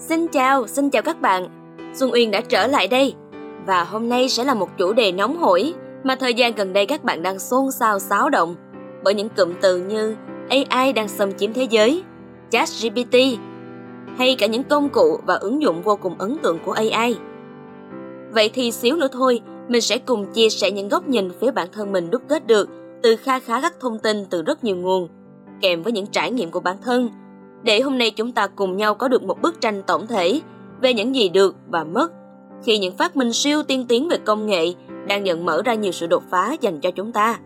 [0.00, 1.48] Xin chào, xin chào các bạn.
[1.94, 3.14] Xuân Uyên đã trở lại đây
[3.66, 5.74] và hôm nay sẽ là một chủ đề nóng hổi
[6.04, 8.54] mà thời gian gần đây các bạn đang xôn xao xáo động
[9.04, 10.16] bởi những cụm từ như
[10.48, 12.02] AI đang xâm chiếm thế giới,
[12.50, 13.16] ChatGPT
[14.18, 17.16] hay cả những công cụ và ứng dụng vô cùng ấn tượng của AI.
[18.30, 21.68] Vậy thì xíu nữa thôi, mình sẽ cùng chia sẻ những góc nhìn phía bản
[21.72, 22.68] thân mình đúc kết được
[23.02, 25.08] từ kha khá các thông tin từ rất nhiều nguồn,
[25.60, 27.10] kèm với những trải nghiệm của bản thân,
[27.62, 30.40] để hôm nay chúng ta cùng nhau có được một bức tranh tổng thể
[30.80, 32.12] về những gì được và mất
[32.62, 34.72] khi những phát minh siêu tiên tiến về công nghệ
[35.08, 37.38] đang nhận mở ra nhiều sự đột phá dành cho chúng ta.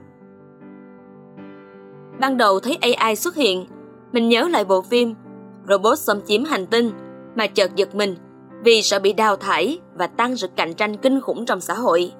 [2.20, 3.66] Ban đầu thấy AI xuất hiện,
[4.12, 5.14] mình nhớ lại bộ phim
[5.68, 6.90] Robot xâm chiếm hành tinh
[7.34, 8.16] mà chợt giật mình
[8.64, 12.12] vì sợ bị đào thải và tăng sự cạnh tranh kinh khủng trong xã hội.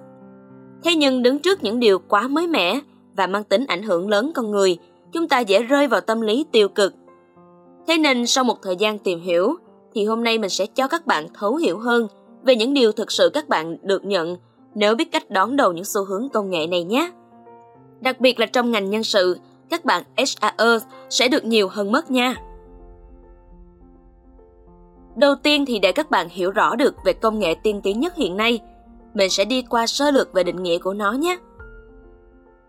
[0.84, 2.80] Thế nhưng đứng trước những điều quá mới mẻ
[3.16, 4.78] và mang tính ảnh hưởng lớn con người,
[5.12, 6.95] chúng ta dễ rơi vào tâm lý tiêu cực.
[7.87, 9.56] Thế nên sau một thời gian tìm hiểu,
[9.95, 12.06] thì hôm nay mình sẽ cho các bạn thấu hiểu hơn
[12.42, 14.36] về những điều thực sự các bạn được nhận
[14.75, 17.11] nếu biết cách đón đầu những xu hướng công nghệ này nhé.
[18.00, 19.39] Đặc biệt là trong ngành nhân sự,
[19.70, 20.62] các bạn HR
[21.11, 22.34] sẽ được nhiều hơn mất nha.
[25.17, 28.17] Đầu tiên thì để các bạn hiểu rõ được về công nghệ tiên tiến nhất
[28.17, 28.61] hiện nay,
[29.14, 31.39] mình sẽ đi qua sơ lược về định nghĩa của nó nhé.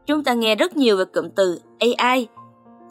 [0.05, 2.27] Chúng ta nghe rất nhiều về cụm từ AI,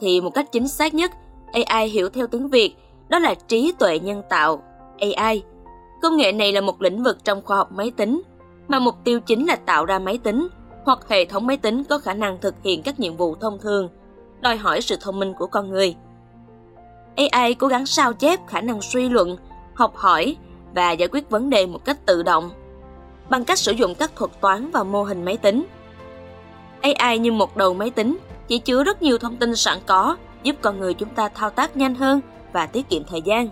[0.01, 1.11] thì một cách chính xác nhất,
[1.55, 2.75] AI hiểu theo tiếng Việt
[3.09, 4.63] đó là trí tuệ nhân tạo,
[5.01, 5.43] AI.
[6.03, 8.23] Công nghệ này là một lĩnh vực trong khoa học máy tính,
[8.69, 10.49] mà mục tiêu chính là tạo ra máy tính
[10.85, 13.89] hoặc hệ thống máy tính có khả năng thực hiện các nhiệm vụ thông thường,
[14.41, 15.95] đòi hỏi sự thông minh của con người.
[17.17, 19.37] AI cố gắng sao chép khả năng suy luận,
[19.75, 20.37] học hỏi
[20.75, 22.51] và giải quyết vấn đề một cách tự động
[23.31, 25.67] bằng cách sử dụng các thuật toán và mô hình máy tính.
[26.81, 30.56] AI như một đầu máy tính chỉ chứa rất nhiều thông tin sẵn có giúp
[30.61, 32.20] con người chúng ta thao tác nhanh hơn
[32.53, 33.48] và tiết kiệm thời gian.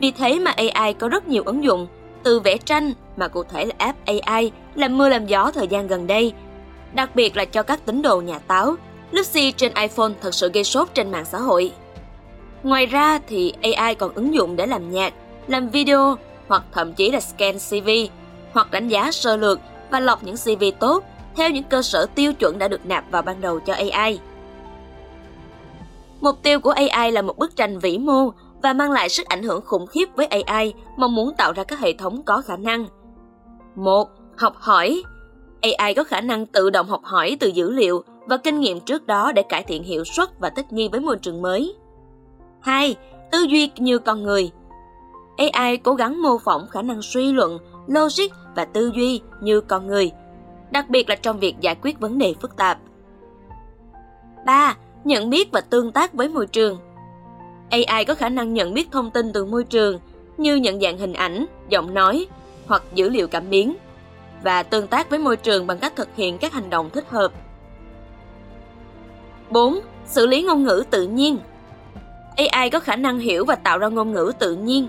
[0.00, 1.86] Vì thế mà AI có rất nhiều ứng dụng,
[2.22, 5.86] từ vẽ tranh mà cụ thể là app AI làm mưa làm gió thời gian
[5.86, 6.32] gần đây,
[6.94, 8.74] đặc biệt là cho các tín đồ nhà táo.
[9.10, 11.72] Lucy trên iPhone thật sự gây sốt trên mạng xã hội.
[12.62, 15.14] Ngoài ra thì AI còn ứng dụng để làm nhạc,
[15.46, 16.16] làm video
[16.48, 17.88] hoặc thậm chí là scan CV
[18.52, 19.60] hoặc đánh giá sơ lược
[19.90, 21.04] và lọc những CV tốt
[21.36, 24.18] theo những cơ sở tiêu chuẩn đã được nạp vào ban đầu cho AI.
[26.24, 28.30] Mục tiêu của AI là một bức tranh vĩ mô
[28.62, 31.80] và mang lại sức ảnh hưởng khủng khiếp với AI mong muốn tạo ra các
[31.80, 32.86] hệ thống có khả năng.
[33.74, 35.02] một Học hỏi
[35.62, 39.06] AI có khả năng tự động học hỏi từ dữ liệu và kinh nghiệm trước
[39.06, 41.74] đó để cải thiện hiệu suất và thích nghi với môi trường mới.
[42.60, 42.96] 2.
[43.32, 44.50] Tư duy như con người
[45.52, 49.86] AI cố gắng mô phỏng khả năng suy luận, logic và tư duy như con
[49.86, 50.12] người,
[50.70, 52.78] đặc biệt là trong việc giải quyết vấn đề phức tạp.
[54.46, 54.76] 3.
[55.04, 56.78] Nhận biết và tương tác với môi trường
[57.70, 60.00] AI có khả năng nhận biết thông tin từ môi trường
[60.36, 62.26] như nhận dạng hình ảnh, giọng nói
[62.66, 63.76] hoặc dữ liệu cảm biến
[64.42, 67.32] và tương tác với môi trường bằng cách thực hiện các hành động thích hợp.
[69.50, 69.80] 4.
[70.06, 71.38] Xử lý ngôn ngữ tự nhiên
[72.36, 74.88] AI có khả năng hiểu và tạo ra ngôn ngữ tự nhiên,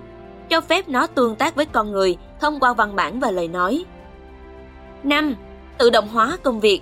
[0.49, 3.85] cho phép nó tương tác với con người thông qua văn bản và lời nói.
[5.03, 5.35] 5.
[5.77, 6.81] Tự động hóa công việc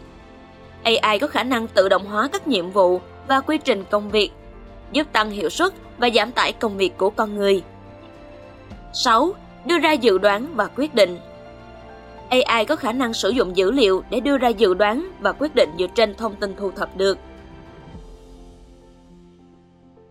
[0.83, 4.31] AI có khả năng tự động hóa các nhiệm vụ và quy trình công việc,
[4.91, 7.63] giúp tăng hiệu suất và giảm tải công việc của con người.
[8.93, 9.33] 6.
[9.65, 11.17] Đưa ra dự đoán và quyết định
[12.29, 15.55] AI có khả năng sử dụng dữ liệu để đưa ra dự đoán và quyết
[15.55, 17.17] định dựa trên thông tin thu thập được.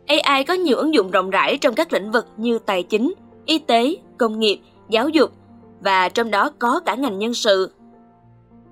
[0.06, 3.14] AI có nhiều ứng dụng rộng rãi trong các lĩnh vực như tài chính,
[3.46, 5.32] y tế, công nghiệp, giáo dục
[5.80, 7.72] và trong đó có cả ngành nhân sự.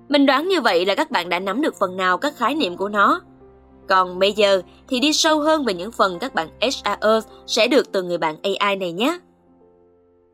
[0.09, 2.77] Mình đoán như vậy là các bạn đã nắm được phần nào các khái niệm
[2.77, 3.21] của nó.
[3.91, 7.07] Còn bây giờ thì đi sâu hơn về những phần các bạn HR
[7.47, 9.19] sẽ được từ người bạn AI này nhé.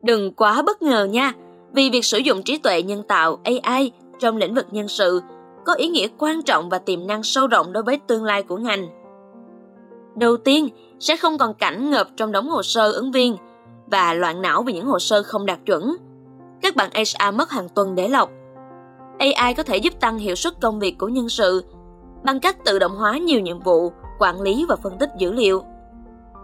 [0.02, 1.32] Đừng quá bất ngờ nha,
[1.72, 5.20] vì việc sử dụng trí tuệ nhân tạo AI trong lĩnh vực nhân sự
[5.66, 8.56] có ý nghĩa quan trọng và tiềm năng sâu rộng đối với tương lai của
[8.56, 8.86] ngành.
[10.16, 10.68] Đầu tiên,
[11.00, 13.36] sẽ không còn cảnh ngập trong đống hồ sơ ứng viên
[13.86, 15.96] và loạn não vì những hồ sơ không đạt chuẩn.
[16.62, 18.30] Các bạn HR mất hàng tuần để lọc.
[19.18, 21.64] AI có thể giúp tăng hiệu suất công việc của nhân sự
[22.28, 25.62] bằng cách tự động hóa nhiều nhiệm vụ, quản lý và phân tích dữ liệu.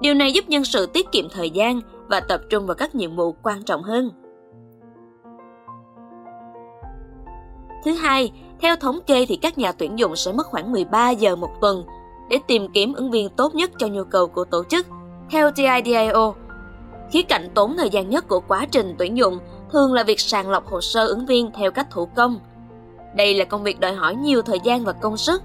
[0.00, 3.16] Điều này giúp nhân sự tiết kiệm thời gian và tập trung vào các nhiệm
[3.16, 4.10] vụ quan trọng hơn.
[7.84, 11.36] Thứ hai, theo thống kê thì các nhà tuyển dụng sẽ mất khoảng 13 giờ
[11.36, 11.84] một tuần
[12.30, 14.86] để tìm kiếm ứng viên tốt nhất cho nhu cầu của tổ chức.
[15.30, 16.34] Theo TIDIO,
[17.10, 19.38] khía cạnh tốn thời gian nhất của quá trình tuyển dụng
[19.72, 22.38] thường là việc sàng lọc hồ sơ ứng viên theo cách thủ công.
[23.16, 25.42] Đây là công việc đòi hỏi nhiều thời gian và công sức.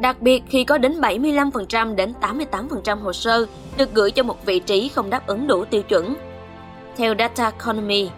[0.00, 3.46] Đặc biệt khi có đến 75% đến 88% hồ sơ
[3.76, 6.14] được gửi cho một vị trí không đáp ứng đủ tiêu chuẩn
[6.96, 8.10] theo Data Economy.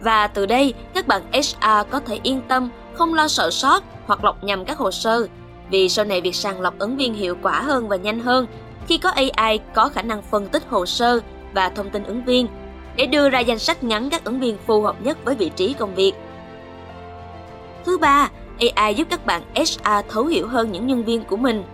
[0.00, 4.24] Và từ đây, các bạn HR có thể yên tâm không lo sợ sót hoặc
[4.24, 5.26] lọc nhầm các hồ sơ,
[5.70, 8.46] vì sau này việc sàng lọc ứng viên hiệu quả hơn và nhanh hơn
[8.86, 11.20] khi có AI có khả năng phân tích hồ sơ
[11.52, 12.46] và thông tin ứng viên
[12.96, 15.72] để đưa ra danh sách ngắn các ứng viên phù hợp nhất với vị trí
[15.72, 16.12] công việc.
[17.84, 21.64] Thứ ba, AI giúp các bạn HR thấu hiểu hơn những nhân viên của mình.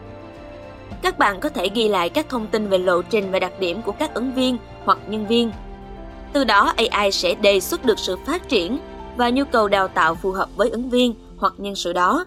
[1.03, 3.83] Các bạn có thể ghi lại các thông tin về lộ trình và đặc điểm
[3.83, 5.51] của các ứng viên hoặc nhân viên.
[6.33, 8.79] Từ đó AI sẽ đề xuất được sự phát triển
[9.17, 12.25] và nhu cầu đào tạo phù hợp với ứng viên hoặc nhân sự đó.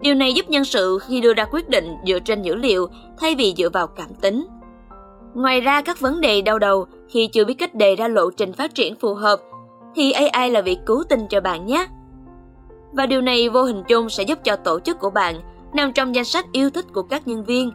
[0.00, 3.34] Điều này giúp nhân sự khi đưa ra quyết định dựa trên dữ liệu thay
[3.34, 4.46] vì dựa vào cảm tính.
[5.34, 8.52] Ngoài ra, các vấn đề đau đầu khi chưa biết cách đề ra lộ trình
[8.52, 9.40] phát triển phù hợp
[9.94, 11.86] thì AI là việc cứu tinh cho bạn nhé.
[12.96, 15.40] Và điều này vô hình chung sẽ giúp cho tổ chức của bạn
[15.72, 17.72] nằm trong danh sách yêu thích của các nhân viên.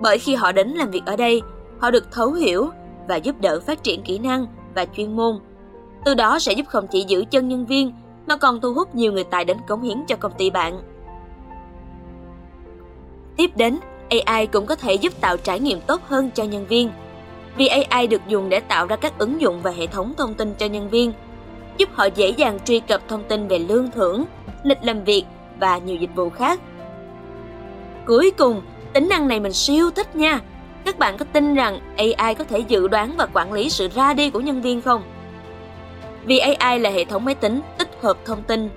[0.00, 1.42] Bởi khi họ đến làm việc ở đây,
[1.80, 2.68] họ được thấu hiểu
[3.08, 5.38] và giúp đỡ phát triển kỹ năng và chuyên môn.
[6.04, 7.92] Từ đó sẽ giúp không chỉ giữ chân nhân viên
[8.26, 10.80] mà còn thu hút nhiều người tài đến cống hiến cho công ty bạn.
[13.36, 13.78] Tiếp đến,
[14.26, 16.90] AI cũng có thể giúp tạo trải nghiệm tốt hơn cho nhân viên.
[17.56, 20.54] Vì AI được dùng để tạo ra các ứng dụng và hệ thống thông tin
[20.58, 21.12] cho nhân viên,
[21.76, 24.24] giúp họ dễ dàng truy cập thông tin về lương thưởng,
[24.62, 25.24] lịch làm việc
[25.60, 26.60] và nhiều dịch vụ khác.
[28.06, 28.62] Cuối cùng,
[28.92, 30.40] tính năng này mình siêu thích nha.
[30.84, 34.14] Các bạn có tin rằng AI có thể dự đoán và quản lý sự ra
[34.14, 35.02] đi của nhân viên không?
[36.24, 38.68] Vì AI là hệ thống máy tính tích hợp thông tin,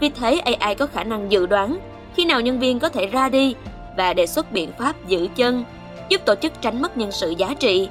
[0.00, 1.78] vì thế AI có khả năng dự đoán
[2.14, 3.54] khi nào nhân viên có thể ra đi
[3.96, 5.64] và đề xuất biện pháp giữ chân,
[6.08, 7.88] giúp tổ chức tránh mất nhân sự giá trị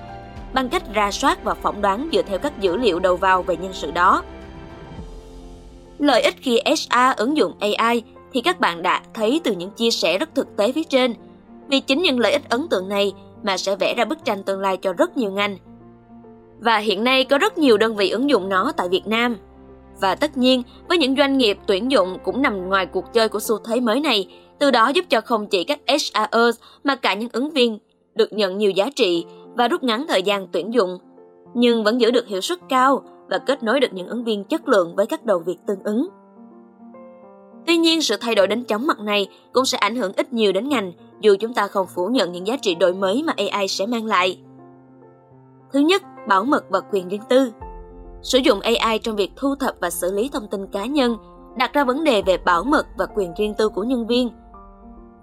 [0.54, 3.58] bằng cách ra soát và phỏng đoán dựa theo các dữ liệu đầu vào về
[3.58, 4.24] nhân sự đó.
[6.00, 8.04] Lợi ích khi HR ứng dụng AI
[8.34, 11.14] thì các bạn đã thấy từ những chia sẻ rất thực tế phía trên.
[11.68, 13.14] Vì chính những lợi ích ấn tượng này
[13.44, 15.58] mà sẽ vẽ ra bức tranh tương lai cho rất nhiều ngành.
[16.60, 19.38] Và hiện nay có rất nhiều đơn vị ứng dụng nó tại Việt Nam.
[20.02, 23.40] Và tất nhiên, với những doanh nghiệp tuyển dụng cũng nằm ngoài cuộc chơi của
[23.40, 24.28] xu thế mới này,
[24.60, 27.80] từ đó giúp cho không chỉ các HRers mà cả những ứng viên
[28.16, 29.26] được nhận nhiều giá trị
[29.58, 30.98] và rút ngắn thời gian tuyển dụng,
[31.54, 34.68] nhưng vẫn giữ được hiệu suất cao và kết nối được những ứng viên chất
[34.68, 36.10] lượng với các đầu việc tương ứng.
[37.68, 40.52] Tuy nhiên, sự thay đổi đến chóng mặt này cũng sẽ ảnh hưởng ít nhiều
[40.52, 40.92] đến ngành
[41.22, 44.06] dù chúng ta không phủ nhận những giá trị đổi mới mà AI sẽ mang
[44.06, 44.40] lại.
[45.74, 47.52] Thứ nhất, bảo mật và quyền riêng tư.
[48.22, 51.18] Sử dụng AI trong việc thu thập và xử lý thông tin cá nhân
[51.58, 54.30] đặt ra vấn đề về bảo mật và quyền riêng tư của nhân viên.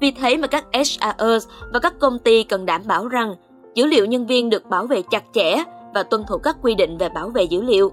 [0.01, 3.35] Vì thế mà các HRs và các công ty cần đảm bảo rằng
[3.75, 5.65] dữ liệu nhân viên được bảo vệ chặt chẽ
[5.95, 7.93] và tuân thủ các quy định về bảo vệ dữ liệu.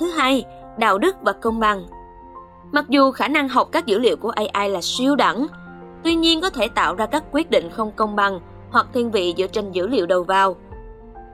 [0.00, 0.44] Thứ hai,
[0.78, 1.86] đạo đức và công bằng.
[2.72, 5.46] Mặc dù khả năng học các dữ liệu của AI là siêu đẳng,
[6.04, 9.34] tuy nhiên có thể tạo ra các quyết định không công bằng hoặc thiên vị
[9.38, 10.56] dựa trên dữ liệu đầu vào.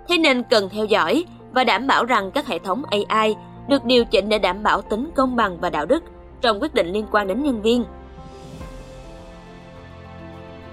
[0.08, 3.34] Thế nên cần theo dõi và đảm bảo rằng các hệ thống AI
[3.68, 6.02] được điều chỉnh để đảm bảo tính công bằng và đạo đức
[6.40, 7.84] trong quyết định liên quan đến nhân viên.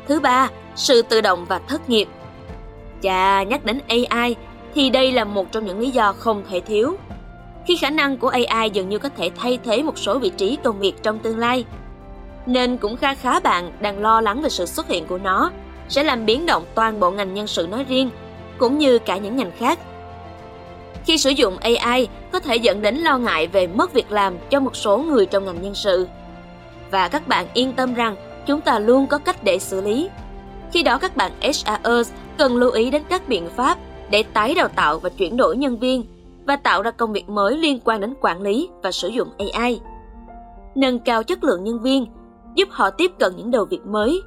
[0.07, 2.07] Thứ ba, sự tự động và thất nghiệp.
[3.03, 4.35] Chà, nhắc đến AI
[4.75, 6.97] thì đây là một trong những lý do không thể thiếu.
[7.65, 10.57] Khi khả năng của AI dường như có thể thay thế một số vị trí
[10.63, 11.65] công việc trong tương lai,
[12.45, 15.51] nên cũng khá khá bạn đang lo lắng về sự xuất hiện của nó
[15.89, 18.09] sẽ làm biến động toàn bộ ngành nhân sự nói riêng,
[18.57, 19.79] cũng như cả những ngành khác.
[21.05, 24.59] Khi sử dụng AI có thể dẫn đến lo ngại về mất việc làm cho
[24.59, 26.07] một số người trong ngành nhân sự.
[26.91, 30.09] Và các bạn yên tâm rằng chúng ta luôn có cách để xử lý.
[30.73, 33.77] Khi đó các bạn HRers cần lưu ý đến các biện pháp
[34.09, 36.03] để tái đào tạo và chuyển đổi nhân viên
[36.47, 39.81] và tạo ra công việc mới liên quan đến quản lý và sử dụng AI.
[40.75, 42.05] Nâng cao chất lượng nhân viên,
[42.55, 44.21] giúp họ tiếp cận những đầu việc mới,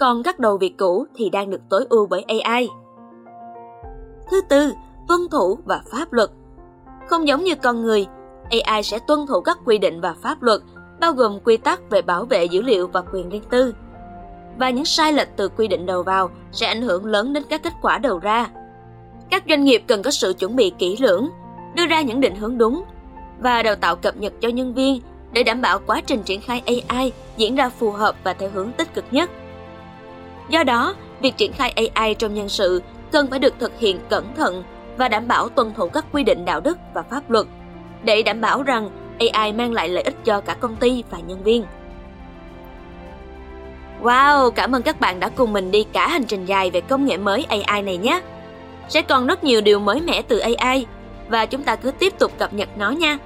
[0.00, 2.68] còn các đầu việc cũ thì đang được tối ưu bởi AI.
[4.30, 4.72] Thứ tư,
[5.08, 6.30] tuân thủ và pháp luật.
[7.08, 8.06] Không giống như con người,
[8.50, 10.60] AI sẽ tuân thủ các quy định và pháp luật,
[11.00, 13.74] bao gồm quy tắc về bảo vệ dữ liệu và quyền riêng tư.
[14.58, 17.62] Và những sai lệch từ quy định đầu vào sẽ ảnh hưởng lớn đến các
[17.62, 18.46] kết quả đầu ra.
[19.30, 21.28] Các doanh nghiệp cần có sự chuẩn bị kỹ lưỡng,
[21.74, 22.84] đưa ra những định hướng đúng
[23.38, 25.00] và đào tạo cập nhật cho nhân viên
[25.32, 28.72] để đảm bảo quá trình triển khai AI diễn ra phù hợp và theo hướng
[28.72, 29.30] tích cực nhất.
[30.50, 34.34] Do đó, việc triển khai AI trong nhân sự cần phải được thực hiện cẩn
[34.34, 34.64] thận
[34.96, 37.46] và đảm bảo tuân thủ các quy định đạo đức và pháp luật
[38.04, 38.90] để đảm bảo rằng
[39.32, 41.64] AI mang lại lợi ích cho cả công ty và nhân viên.
[44.02, 47.04] Wow, cảm ơn các bạn đã cùng mình đi cả hành trình dài về công
[47.04, 48.20] nghệ mới AI này nhé.
[48.88, 50.86] Sẽ còn rất nhiều điều mới mẻ từ AI
[51.28, 53.18] và chúng ta cứ tiếp tục cập nhật nó nha.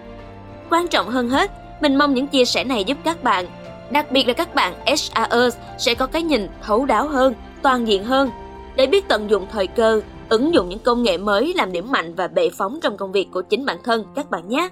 [0.71, 1.51] Quan trọng hơn hết,
[1.81, 3.47] mình mong những chia sẻ này giúp các bạn,
[3.91, 8.05] đặc biệt là các bạn HRers sẽ có cái nhìn thấu đáo hơn, toàn diện
[8.05, 8.31] hơn
[8.77, 12.15] để biết tận dụng thời cơ ứng dụng những công nghệ mới làm điểm mạnh
[12.15, 14.69] và bệ phóng trong công việc của chính bản thân các bạn nhé.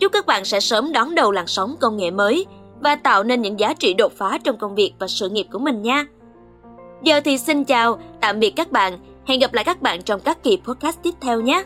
[0.00, 2.46] Chúc các bạn sẽ sớm đón đầu làn sóng công nghệ mới
[2.82, 5.58] và tạo nên những giá trị đột phá trong công việc và sự nghiệp của
[5.58, 6.06] mình nha.
[7.02, 8.98] Giờ thì xin chào, tạm biệt các bạn.
[9.26, 11.64] Hẹn gặp lại các bạn trong các kỳ podcast tiếp theo nhé.